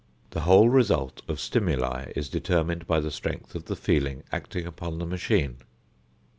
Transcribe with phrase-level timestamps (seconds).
[0.31, 4.97] The whole result of stimuli is determined by the strength of the feeling acting upon
[4.97, 5.57] the machine.